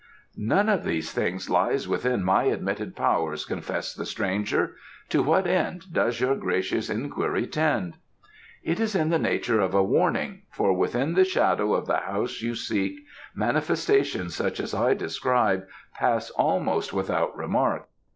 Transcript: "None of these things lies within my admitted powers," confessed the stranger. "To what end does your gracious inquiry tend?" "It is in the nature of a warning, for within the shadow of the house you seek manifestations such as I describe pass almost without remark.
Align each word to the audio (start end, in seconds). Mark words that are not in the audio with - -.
"None 0.35 0.67
of 0.67 0.83
these 0.83 1.11
things 1.11 1.47
lies 1.47 1.87
within 1.87 2.23
my 2.23 2.45
admitted 2.45 2.95
powers," 2.95 3.45
confessed 3.45 3.97
the 3.99 4.05
stranger. 4.07 4.73
"To 5.09 5.21
what 5.21 5.45
end 5.45 5.93
does 5.93 6.19
your 6.19 6.33
gracious 6.33 6.89
inquiry 6.89 7.45
tend?" 7.45 7.97
"It 8.63 8.79
is 8.79 8.95
in 8.95 9.11
the 9.11 9.19
nature 9.19 9.59
of 9.61 9.75
a 9.75 9.83
warning, 9.83 10.41
for 10.49 10.73
within 10.73 11.13
the 11.13 11.23
shadow 11.23 11.75
of 11.75 11.85
the 11.85 11.97
house 11.97 12.41
you 12.41 12.55
seek 12.55 12.97
manifestations 13.35 14.33
such 14.33 14.59
as 14.59 14.73
I 14.73 14.95
describe 14.95 15.67
pass 15.93 16.31
almost 16.31 16.93
without 16.93 17.37
remark. 17.37 17.87